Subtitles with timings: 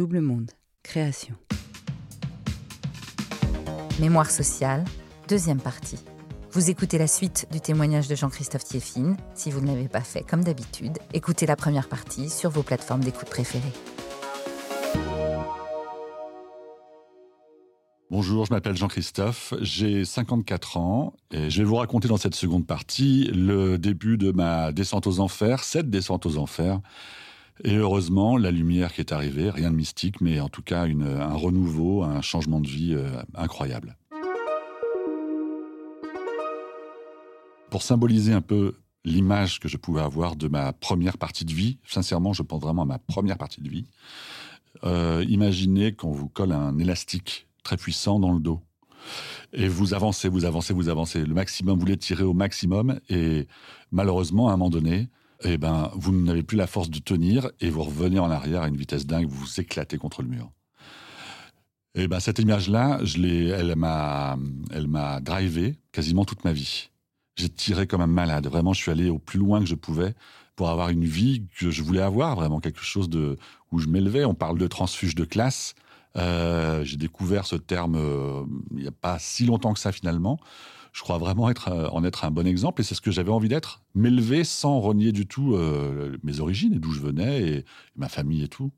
[0.00, 0.52] Double Monde,
[0.82, 1.34] création.
[4.00, 4.82] Mémoire sociale,
[5.28, 5.98] deuxième partie.
[6.52, 9.18] Vous écoutez la suite du témoignage de Jean-Christophe Thieffine.
[9.34, 13.04] Si vous ne l'avez pas fait, comme d'habitude, écoutez la première partie sur vos plateformes
[13.04, 13.74] d'écoute préférées.
[18.10, 22.66] Bonjour, je m'appelle Jean-Christophe, j'ai 54 ans et je vais vous raconter dans cette seconde
[22.66, 26.80] partie le début de ma descente aux enfers, cette descente aux enfers.
[27.62, 31.34] Et heureusement, la lumière qui est arrivée, rien de mystique, mais en tout cas un
[31.34, 33.96] renouveau, un changement de vie euh, incroyable.
[37.70, 41.78] Pour symboliser un peu l'image que je pouvais avoir de ma première partie de vie,
[41.86, 43.86] sincèrement, je pense vraiment à ma première partie de vie,
[44.84, 48.60] euh, imaginez qu'on vous colle un élastique très puissant dans le dos.
[49.52, 51.24] Et vous avancez, vous avancez, vous avancez.
[51.24, 53.00] Le maximum, vous l'étirez au maximum.
[53.08, 53.48] Et
[53.90, 55.08] malheureusement, à un moment donné,
[55.42, 58.68] eh ben, vous n'avez plus la force de tenir et vous revenez en arrière à
[58.68, 60.50] une vitesse dingue, vous vous éclatez contre le mur.
[61.94, 64.36] Et ben, cette image-là, je l'ai, elle m'a,
[64.70, 66.90] elle m'a drivé quasiment toute ma vie.
[67.36, 68.46] J'ai tiré comme un malade.
[68.46, 70.14] Vraiment, je suis allé au plus loin que je pouvais
[70.56, 73.38] pour avoir une vie que je voulais avoir, vraiment quelque chose de,
[73.72, 74.24] où je m'élevais.
[74.24, 75.74] On parle de transfuge de classe.
[76.16, 78.42] Euh, j'ai découvert ce terme euh,
[78.72, 80.38] il n'y a pas si longtemps que ça finalement.
[80.92, 83.48] Je crois vraiment euh, en être un bon exemple et c'est ce que j'avais envie
[83.48, 85.56] d'être, m'élever sans renier du tout
[86.22, 87.64] mes origines et d'où je venais et,
[87.96, 88.72] ma famille et tout.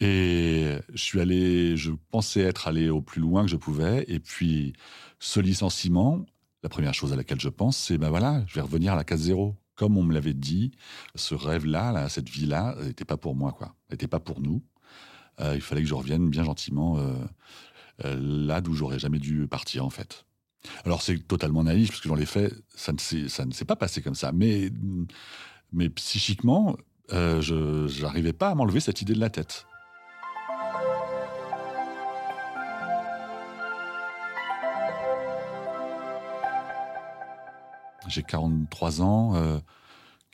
[0.00, 4.18] Et je suis allé, je pensais être allé au plus loin que je pouvais et
[4.20, 4.72] puis
[5.18, 6.24] ce licenciement,
[6.62, 9.04] la première chose à laquelle je pense, c'est ben voilà, je vais revenir à la
[9.04, 9.56] case zéro.
[9.76, 10.70] Comme on me l'avait dit,
[11.16, 13.74] ce rêve-là, là, cette vie-là, n'était pas pour moi, quoi.
[13.90, 14.62] N'était pas pour nous.
[15.40, 17.14] Euh, il fallait que je revienne bien gentiment euh,
[18.04, 20.24] euh, là d'où j'aurais jamais dû partir en fait.
[20.84, 24.14] Alors c'est totalement naïf parce que dans les faits, ça ne s'est, pas passé comme
[24.14, 24.32] ça.
[24.32, 24.70] Mais,
[25.90, 26.76] psychiquement,
[27.10, 29.66] je n'arrivais pas à m'enlever cette idée de la tête.
[38.08, 39.60] J'ai 43 ans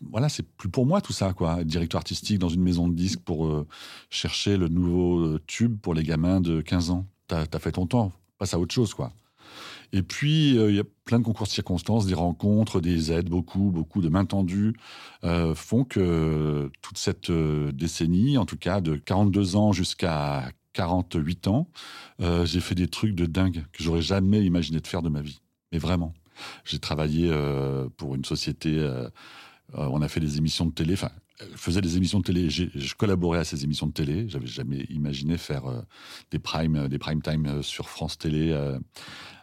[0.09, 1.63] voilà, c'est plus pour moi tout ça, quoi.
[1.65, 3.67] directeur artistique dans une maison de disques pour euh,
[4.09, 7.07] chercher le nouveau euh, tube pour les gamins de 15 ans.
[7.27, 9.13] T'as as fait ton temps, passe à autre chose, quoi.
[9.93, 13.29] Et puis, euh, il y a plein de concours de circonstances, des rencontres, des aides,
[13.29, 14.75] beaucoup, beaucoup de mains tendues,
[15.55, 21.69] font que toute cette décennie, en tout cas de 42 ans jusqu'à 48 ans,
[22.21, 25.41] j'ai fait des trucs de dingue que j'aurais jamais imaginé de faire de ma vie.
[25.73, 26.15] Mais vraiment.
[26.65, 27.31] J'ai travaillé
[27.97, 28.79] pour une société
[29.79, 30.95] euh, on a fait des émissions de télé.
[30.95, 31.11] Enfin,
[31.53, 32.51] je faisais des émissions de télé.
[32.51, 34.29] Je collaborais à ces émissions de télé.
[34.29, 35.83] J'avais jamais imaginé faire euh,
[36.31, 38.51] des prime, des prime time euh, sur France Télé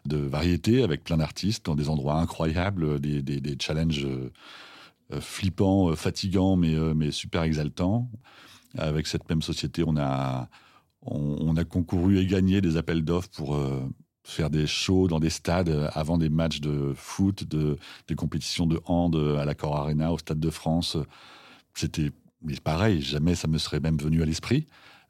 [0.05, 4.07] de variété avec plein d'artistes dans des endroits incroyables, des, des, challenges
[5.19, 8.09] flippants, fatigants, mais, mais super exaltants.
[8.77, 10.49] Avec cette même société, on a,
[11.01, 13.57] on, a concouru et gagné des appels d'offres pour
[14.27, 17.77] faire des shows dans des stades euh, avant des matchs de foot, de,
[18.07, 20.97] des compétitions de hand euh, à l'Accor Arena, au Stade de France.
[21.77, 22.11] C'était
[22.43, 24.67] mais pareil, jamais ça me serait même venu à l'esprit.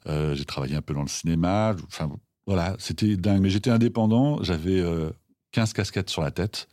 [0.08, 1.76] Euh, j'ai travaillé un peu dans le cinéma.
[1.88, 2.10] Enfin,
[2.46, 3.42] voilà, c'était dingue.
[3.42, 4.82] Mais j'étais indépendant, j'avais
[5.52, 6.70] 15 casquettes sur la tête.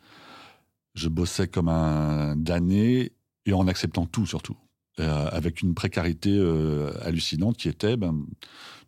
[0.95, 3.13] Je bossais comme un damné
[3.47, 4.57] et en acceptant tout surtout.
[5.01, 8.15] Euh, avec une précarité euh, hallucinante qui était, ben,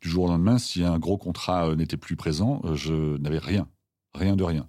[0.01, 3.69] du jour au lendemain, si un gros contrat euh, n'était plus présent, je n'avais rien,
[4.15, 4.69] rien de rien.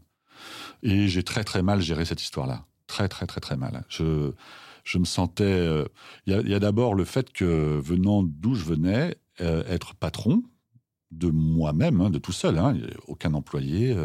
[0.82, 3.86] Et j'ai très très mal géré cette histoire-là, très très très très mal.
[3.88, 4.32] Je,
[4.88, 5.86] je me sentais,
[6.26, 10.44] il y a, d'abord le fait que venant d'où je venais, être patron
[11.12, 12.76] de moi-même, hein, de tout seul, hein,
[13.08, 13.96] aucun employé,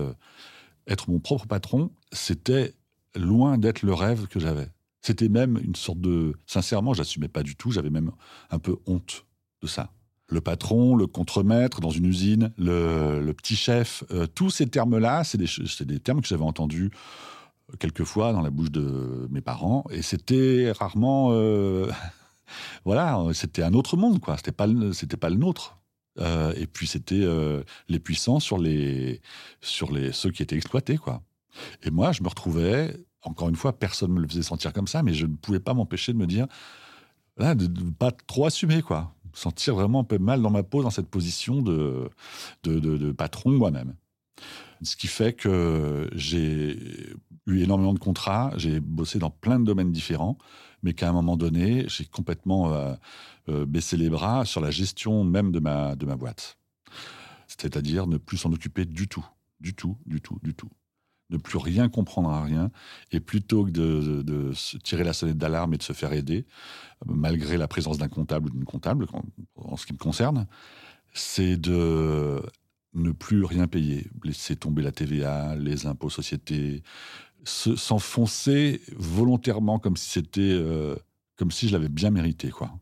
[0.87, 2.75] être mon propre patron, c'était
[3.15, 4.69] loin d'être le rêve que j'avais.
[5.01, 6.35] C'était même une sorte de...
[6.47, 8.13] Sincèrement, j'assumais pas du tout, j'avais même
[8.51, 9.27] un peu honte
[9.61, 9.91] de ça.
[10.29, 15.39] Le patron, le contremaître dans une usine, le, petit chef, euh, tous ces termes-là, c'est
[15.39, 17.42] des, termes que j'avais entendus euh,
[17.79, 21.31] quelquefois dans la bouche de mes parents, et c'était rarement...
[21.33, 21.91] Euh,
[22.85, 24.37] voilà, c'était un autre monde, quoi.
[24.37, 25.79] C'était pas, c'était pas le nôtre.
[26.19, 27.27] et puis c'était
[27.89, 29.23] les puissants sur les
[29.63, 31.23] sur les ceux qui étaient exploités, quoi.
[31.83, 34.87] Et moi, je me retrouvais encore une fois, personne ne me le faisait sentir comme
[34.87, 36.47] ça, mais je ne pouvais pas m'empêcher de me dire,
[37.39, 39.15] de ne pas trop assumer, quoi.
[39.33, 42.11] Sentir vraiment un peu mal dans ma peau dans cette position de,
[42.65, 43.95] de, patron moi-même.
[44.83, 47.15] Ce qui fait que j'ai
[47.47, 50.39] eu énormément de contrats, j'ai bossé dans plein de domaines différents,
[50.83, 52.95] mais qu'à un moment donné, j'ai complètement euh,
[53.49, 56.59] euh, baissé les bras sur la gestion même de ma, de ma boîte.
[57.47, 59.25] C'est-à-dire ne plus s'en occuper du tout,
[59.61, 60.71] du tout, du tout, du tout
[61.33, 62.71] ne plus rien comprendre à rien,
[63.11, 64.53] et plutôt que de,
[64.85, 66.47] tirer la sonnette d'alarme et de se faire aider,
[67.07, 69.07] malgré la présence d'un comptable ou d'une comptable,
[69.57, 70.47] en, ce qui me concerne,
[71.15, 72.41] c'est de
[72.95, 76.83] ne plus rien payer, laisser tomber la TVA, les impôts sociétés,
[77.45, 80.95] s'enfoncer volontairement comme si c'était euh,
[81.37, 82.79] comme si je l'avais bien mérité quoi.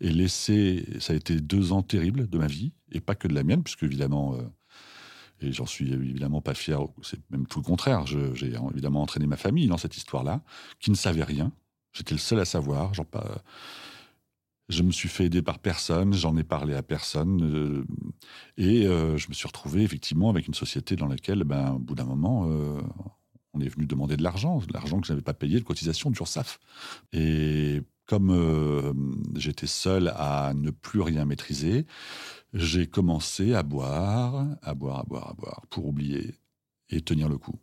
[0.00, 3.34] Et laisser, ça a été deux ans terribles de ma vie et pas que de
[3.34, 4.42] la mienne puisque évidemment euh,
[5.40, 8.06] et j'en suis évidemment pas fier, c'est même tout le contraire.
[8.06, 10.42] J'ai évidemment entraîné ma famille dans cette histoire-là,
[10.80, 11.52] qui ne savait rien.
[11.92, 12.94] J'étais le seul à savoir.
[12.94, 13.06] Genre
[14.68, 17.42] je me suis fait aider par personne, j'en ai parlé à personne.
[17.42, 17.84] Euh,
[18.56, 21.94] et euh, je me suis retrouvé effectivement avec une société dans laquelle, ben, au bout
[21.94, 22.80] d'un moment, euh,
[23.52, 26.10] on est venu demander de l'argent, de l'argent que je n'avais pas payé de cotisation
[26.10, 26.58] d'URSAF.
[27.12, 28.92] Et comme
[29.36, 31.86] j'étais seul à ne plus rien maîtriser,
[32.52, 36.34] j'ai commencé à boire, à boire, à boire, à boire, pour oublier
[36.90, 37.58] et tenir le coup.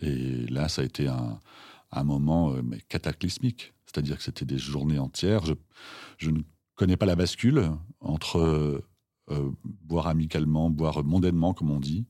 [0.00, 1.40] Et là, ça a été un,
[2.04, 2.54] moment
[2.88, 3.72] cataclysmique.
[3.96, 5.40] C'est-à-dire que c'était des journées entières.
[6.18, 6.42] Je, ne
[6.74, 7.70] connais pas la bascule
[8.00, 8.82] entre
[9.30, 12.04] euh, boire amicalement, boire mondainement, comme on dit,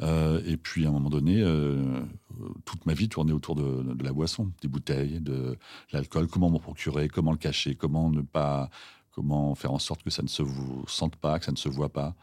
[0.00, 2.04] euh, et puis à un moment donné, euh,
[2.64, 5.58] toute ma vie tournait autour de, la boisson, des bouteilles, de
[5.90, 8.70] l'alcool, comment m'en procurer, comment le cacher, comment ne pas,
[9.10, 10.44] comment faire en sorte que ça ne se
[10.86, 12.14] sente pas, que ça ne se voit pas.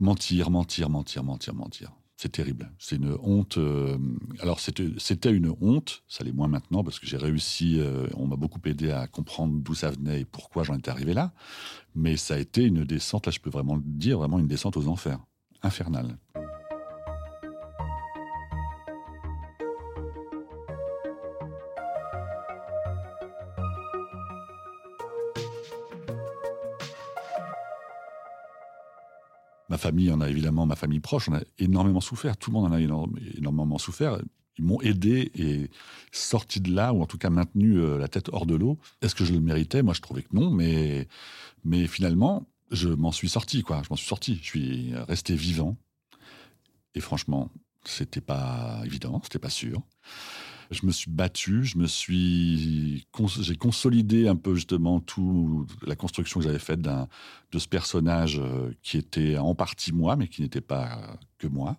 [0.00, 1.92] Mentir, mentir, mentir, mentir, mentir.
[2.20, 2.68] C'est terrible.
[2.80, 3.58] C'est une honte.
[3.58, 3.96] Euh,
[4.40, 6.02] alors, c'était une honte.
[6.08, 7.78] Ça l'est moins maintenant parce que j'ai réussi.
[7.78, 11.14] Euh, on m'a beaucoup aidé à comprendre d'où ça venait et pourquoi j'en étais arrivé
[11.14, 11.32] là.
[11.94, 14.76] Mais ça a été une descente, là, je peux vraiment le dire, vraiment une descente
[14.76, 15.20] aux enfers.
[15.62, 16.18] Infernale.
[29.78, 32.36] Ma famille en a évidemment, ma famille proche, on a énormément souffert.
[32.36, 34.18] Tout le monde en a énormément souffert.
[34.58, 35.70] Ils m'ont aidé et
[36.10, 38.76] sorti de là, ou en tout cas maintenu euh, la tête hors de l'eau.
[39.02, 39.84] Est-ce que je le méritais?
[39.84, 41.06] Moi, je trouvais que non, mais,
[41.64, 43.82] mais finalement, je m'en suis sorti, quoi.
[43.84, 44.40] Je m'en suis sorti.
[44.42, 45.76] Je suis resté vivant.
[46.96, 47.52] Et franchement,
[47.84, 49.80] c'était pas évident, c'était pas sûr.
[50.70, 53.06] Je me suis battu, je me suis,
[53.40, 58.70] j'ai consolidé un peu justement toute la construction que j'avais faite de ce personnage euh,
[58.82, 61.78] qui était en partie moi, mais qui n'était pas que moi.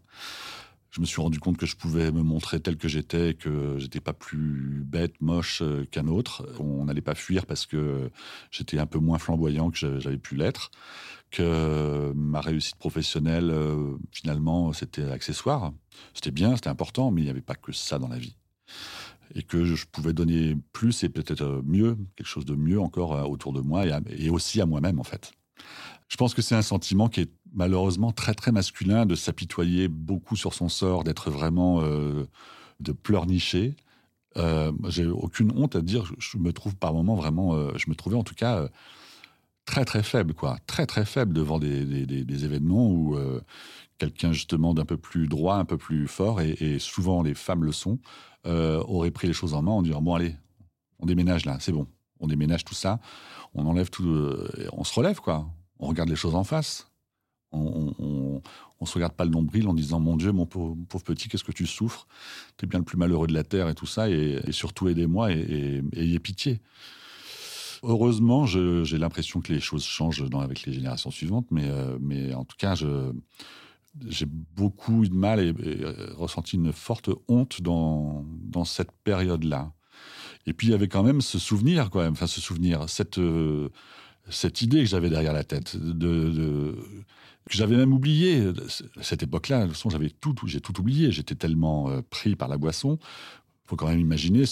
[0.92, 4.00] Je me suis rendu compte que je pouvais me montrer tel que j'étais, que j'étais
[4.00, 6.48] pas plus bête, moche euh, qu'un autre.
[6.60, 8.10] On n'allait pas fuir parce que
[8.50, 10.72] j'étais un peu moins flamboyant que j'avais pu l'être.
[11.30, 15.74] Que ma réussite professionnelle, euh, finalement, c'était accessoire.
[16.16, 18.39] C'était bien, c'était important, mais il n'y avait pas que ça dans la vie
[19.36, 23.16] et que je pouvais donner plus et peut-être euh, mieux, quelque chose de mieux encore
[23.16, 25.32] euh, autour de moi et, aussi à moi-même en fait.
[26.08, 30.36] Je pense que c'est un sentiment qui est malheureusement très très masculin de s'apitoyer beaucoup
[30.36, 32.26] sur son sort, d'être vraiment euh,
[32.80, 33.76] de pleurnicher.
[34.88, 38.24] J'ai aucune honte à dire, je me trouve par moments vraiment, je me trouvais en
[38.24, 38.70] tout cas
[39.70, 43.16] très très faible, quoi, très très faible devant des, des, événements où
[44.00, 47.72] quelqu'un justement d'un peu plus droit, un peu plus fort, et, souvent les femmes le
[47.72, 48.00] sont,
[48.48, 50.36] euh, aurait pris les choses en main en disant bon allez,
[50.98, 51.86] on déménage là, c'est bon,
[52.20, 53.00] on déménage tout ça,
[53.54, 56.90] on enlève tout, euh, on se relève quoi, on regarde les choses en face,
[57.52, 57.94] on,
[58.80, 61.52] on, se regarde pas le nombril en disant mon Dieu mon pauvre, petit qu'est-ce que
[61.52, 62.08] tu souffres,
[62.58, 65.32] tu es bien le plus malheureux de la terre et tout ça et, surtout aidez-moi
[65.32, 66.62] et, ayez pitié.
[67.84, 72.58] Heureusement, j'ai l'impression que les choses changent avec les générations suivantes, mais, euh, en tout
[72.58, 75.54] cas, j'ai beaucoup eu de mal et,
[76.16, 78.26] ressenti une forte honte dans,
[78.66, 79.72] cette période-là.
[80.46, 83.70] Et puis il y avait quand même ce souvenir, enfin ce souvenir, cette, euh,
[84.30, 85.78] cette idée que j'avais derrière la tête,
[87.50, 88.52] que j'avais même oublié.
[89.02, 91.12] Cette époque-là, j'avais tout, j'ai tout oublié.
[91.12, 93.00] J'étais tellement euh, pris par la boisson
[93.70, 94.46] faut quand même imaginer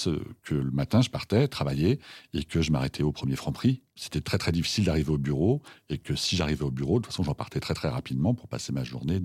[0.44, 2.00] que le matin, je partais travailler
[2.34, 3.82] et que je m'arrêtais au premier franc prix.
[3.96, 7.12] C'était très très difficile d'arriver au bureau et que si j'arrivais au bureau, de toute
[7.12, 9.20] façon, j'en partais très très rapidement pour passer ma journée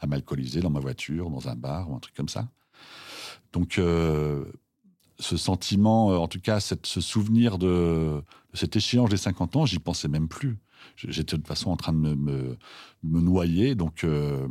[0.00, 2.48] à m'alcooliser dans ma voiture, dans un bar ou un truc comme ça.
[3.52, 4.44] Donc, euh,
[5.20, 9.66] ce sentiment, euh, en tout cas, cette, ce souvenir de, cet échéance des 50 ans,
[9.66, 10.58] j'y pensais même plus.
[10.96, 12.56] J'étais de toute façon en train de me
[13.02, 13.76] noyer.
[13.76, 14.48] Donc, euh,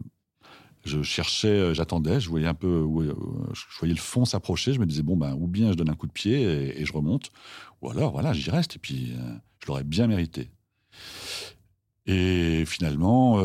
[0.87, 3.13] je cherchais, euh, j'attendais, je voyais un peu, euh,
[3.53, 5.95] je voyais le fond s'approcher, je me disais, bon, ben, ou bien je donne un
[5.95, 6.41] coup de pied
[6.79, 7.31] et, je remonte,
[7.81, 10.49] ou alors, voilà, j'y reste, et puis euh, je l'aurais bien mérité.
[12.05, 13.37] Et finalement,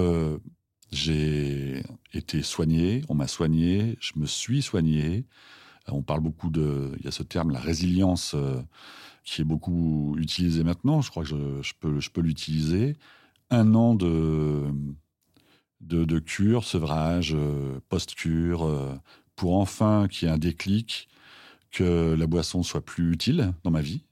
[0.92, 1.82] j'ai
[2.14, 5.26] été soigné, on m'a soigné, je me suis soigné.
[5.88, 8.36] On parle beaucoup de, il y a ce terme, la résilience,
[9.24, 11.00] qui est beaucoup utilisé maintenant.
[11.00, 12.94] Je crois que je, peux l'utiliser.
[13.50, 14.72] Un an de,
[15.82, 18.94] de, cure, sevrage, euh, post-cure, euh,
[19.36, 21.08] pour enfin qu'il y ait un déclic,
[21.70, 24.04] que la boisson soit plus utile dans ma vie,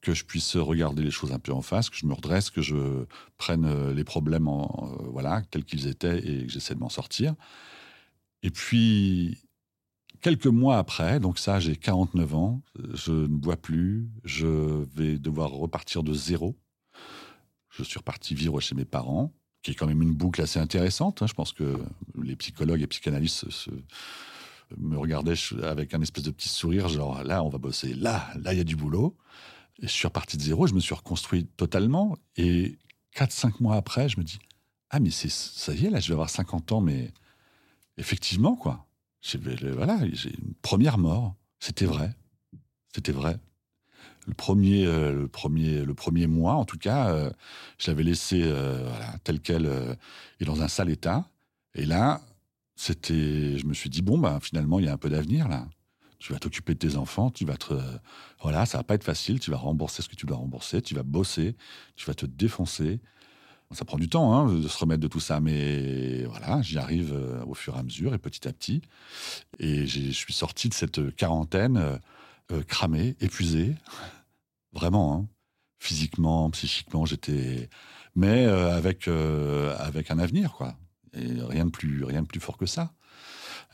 [0.00, 2.62] que je puisse regarder les choses un peu en face, que je me redresse, que
[2.62, 3.06] je
[3.38, 7.34] prenne les problèmes en, voilà, tels qu'ils étaient et que j'essaie de m'en sortir.
[8.42, 9.38] Et puis,
[10.20, 12.62] quelques mois après, donc ça, j'ai 49 ans,
[12.94, 14.46] je ne bois plus, je
[14.96, 16.56] vais devoir repartir de zéro.
[17.70, 19.32] Je suis reparti vivre chez mes parents,
[19.66, 21.22] qui est quand même une boucle assez intéressante.
[21.22, 21.26] Hein.
[21.26, 21.76] Je pense que
[22.22, 23.46] les psychologues et psychanalystes
[24.76, 28.52] me regardaient avec un espèce de petit sourire, genre là, on va bosser, là, là,
[28.52, 29.16] il y a du boulot.
[29.80, 32.16] Et je suis reparti de zéro, je me suis reconstruit totalement.
[32.36, 32.78] Et
[33.16, 34.38] 4-5 mois après, je me dis,
[34.90, 37.12] ah, mais c'est ça y est, là, je vais avoir 50 ans, mais
[37.98, 38.86] effectivement, quoi.
[39.74, 41.34] Voilà, j'ai une première mort.
[41.58, 42.14] C'était vrai.
[42.94, 43.40] C'était vrai.
[44.26, 47.30] Le premier, euh, le premier, le premier mois, en tout cas, euh,
[47.78, 48.90] je l'avais laissé euh,
[49.22, 49.70] tel quel
[50.40, 51.30] et dans un sale état.
[51.74, 52.20] Et là,
[52.74, 55.68] c'était, je me suis dit bon, bah, finalement, il y a un peu d'avenir là.
[56.18, 57.74] Tu vas t'occuper de tes enfants, tu vas te,
[58.40, 59.38] voilà, ça va pas être facile.
[59.38, 61.54] Tu vas rembourser ce que tu dois rembourser, tu vas bosser,
[61.94, 63.00] tu vas te défoncer.
[63.72, 67.12] Ça prend du temps hein, de se remettre de tout ça, mais voilà, j'y arrive
[67.46, 68.80] au fur et à mesure et petit à petit.
[69.58, 71.98] Et je suis sorti de cette quarantaine
[72.52, 73.74] euh, cramé, épuisé,
[74.76, 75.28] vraiment, hein.
[75.78, 77.68] physiquement, psychiquement, j'étais,
[78.14, 80.76] mais avec avec un avenir, quoi.
[81.14, 82.92] Et rien de plus rien de plus fort que ça.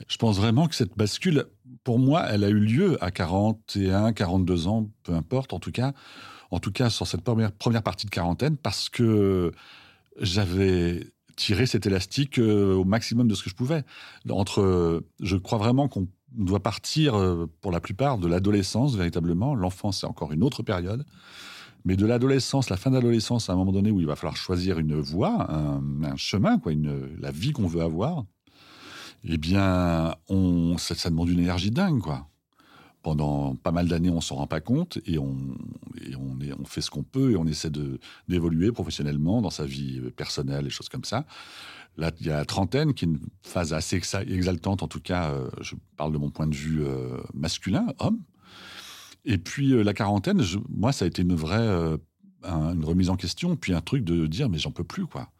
[0.09, 1.47] Je pense vraiment que cette bascule,
[1.85, 5.93] pour moi, elle a eu lieu à 41, 42 ans, peu importe, en tout cas,
[6.51, 9.53] en tout cas sur cette première, première partie de quarantaine, parce que
[10.19, 11.07] j'avais
[11.37, 13.85] tiré cet élastique euh, au maximum de ce que je pouvais.
[14.29, 19.55] Entre, je crois vraiment qu'on doit partir euh, pour la plupart de l'adolescence véritablement.
[19.55, 21.05] L'enfance c'est encore une autre période,
[21.85, 24.37] mais de l'adolescence, la fin de l'adolescence, à un moment donné où il va falloir
[24.37, 28.25] choisir une voie, un, chemin, quoi, une, la vie qu'on veut avoir.
[29.25, 32.27] Eh bien, on, ça, ça demande une énergie dingue, quoi
[33.03, 35.37] pendant pas mal d'années, on s'en rend pas compte et on,
[36.17, 37.71] on, fait ce qu'on peut et on essaie
[38.29, 41.27] d'évoluer professionnellement dans sa vie personnelle et choses comme ça.
[41.97, 45.33] Là, il y a la trentaine, qui est une phase assez exaltante, en tout cas,
[45.33, 48.21] euh, je parle de mon point de vue euh, masculin, homme.
[49.25, 51.99] Et puis euh, la quarantaine, moi, ça a été une vraie
[52.45, 55.31] une remise en question, puis un truc de dire, mais j'en peux plus, quoi.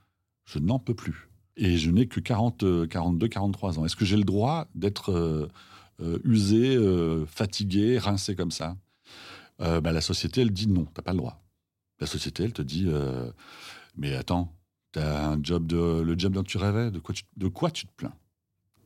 [0.45, 1.29] Je n'en peux plus.
[1.57, 3.85] Et je n'ai que 40, 42, 43 ans.
[3.85, 5.51] Est-ce que j'ai le droit d'être
[6.23, 6.79] usé,
[7.27, 8.77] fatigué, rincé comme ça?
[9.59, 11.43] Bah, la société, elle dit non, t'as pas le droit.
[11.99, 12.87] La société, elle te dit,
[13.97, 14.53] mais attends,
[14.93, 16.99] t'as un job de, le job dont tu rêvais, de
[17.49, 18.15] quoi tu, te plains?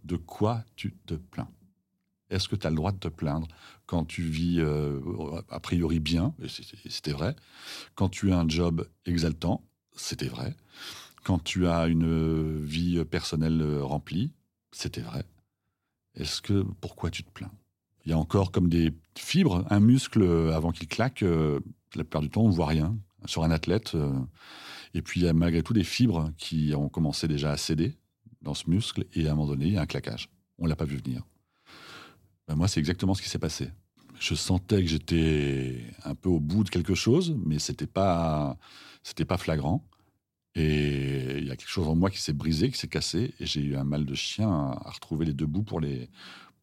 [0.05, 1.49] De quoi tu te plains?
[2.31, 3.47] Est-ce que tu as le droit de te plaindre
[3.87, 4.61] quand tu vis
[5.49, 6.35] a priori bien,
[6.89, 7.37] c'était vrai,
[7.95, 9.63] quand tu as un job exaltant,
[9.95, 10.57] c'était vrai,
[11.23, 14.33] quand tu as une vie personnelle remplie,
[14.73, 15.25] c'était vrai.
[16.17, 17.53] Est-ce que pourquoi tu te plains?
[18.05, 21.23] Il y a encore comme des fibres, un muscle euh, avant qu'il claque.
[21.23, 21.61] Euh,
[21.95, 22.97] la plupart du temps, on voit rien
[23.27, 23.95] sur un athlète.
[23.95, 24.13] Euh,
[24.97, 27.99] et puis il y a malgré tout des fibres qui ont commencé déjà à céder
[28.41, 29.05] dans ce muscle.
[29.13, 30.31] Et à un moment donné, il y a un claquage.
[30.59, 31.23] On l'a pas vu venir.
[32.49, 33.69] Ben moi, c'est exactement ce qui s'est passé.
[34.19, 38.57] Je sentais que j'étais un peu au bout de quelque chose, mais c'était pas,
[39.29, 39.87] pas flagrant.
[40.55, 43.45] Et il y a quelque chose en moi qui s'est brisé, qui s'est cassé, et
[43.45, 46.09] j'ai eu un mal de chien à, retrouver les deux bouts pour les,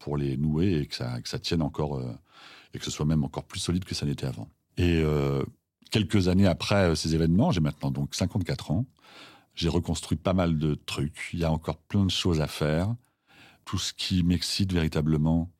[0.00, 2.12] pour les nouer et que ça, que ça tienne encore, euh,
[2.72, 4.48] et que ce soit même encore plus solide que ça n'était avant.
[4.76, 5.44] Et euh,
[5.94, 8.84] quelques années après euh, ces événements, j'ai maintenant donc 54 ans,
[9.54, 12.92] j'ai reconstruit pas mal de trucs, il y a encore plein de choses à faire.
[13.64, 15.52] Tout ce qui m'excite véritablement,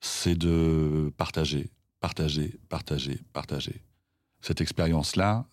[0.00, 3.82] c'est de partager, partager, partager, partager.
[4.42, 5.48] Cette expérience-là,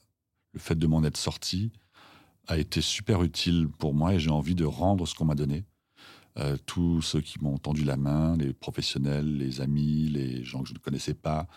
[0.51, 1.71] le fait de m'en être sorti,
[2.47, 5.63] a été super utile pour moi et j'ai envie de rendre ce qu'on m'a donné.
[6.37, 10.67] Euh, tous ceux qui m'ont tendu la main, les professionnels, les amis, les gens que
[10.67, 11.47] je ne connaissais pas,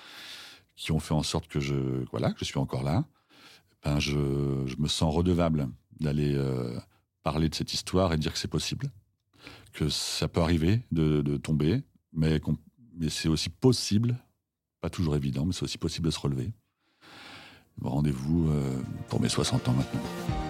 [0.80, 1.74] qui ont fait en sorte que je,
[2.10, 3.04] voilà, je suis encore là,
[3.84, 5.68] ben je, je me sens redevable
[6.00, 6.80] d'aller euh,
[7.22, 8.90] parler de cette histoire et dire que c'est possible,
[9.74, 11.82] que ça peut arriver de, de tomber,
[12.14, 12.40] mais,
[12.94, 14.16] mais c'est aussi possible,
[14.80, 16.50] pas toujours évident, mais c'est aussi possible de se relever.
[17.82, 20.49] Rendez-vous euh, pour mes 60 ans maintenant.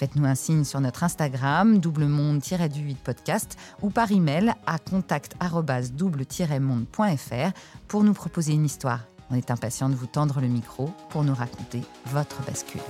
[0.00, 7.52] Faites-nous un signe sur notre Instagram, doublemonde-du8 podcast, ou par email à contact-double-monde.fr
[7.86, 9.00] pour nous proposer une histoire.
[9.30, 12.80] On est impatient de vous tendre le micro pour nous raconter votre bascule.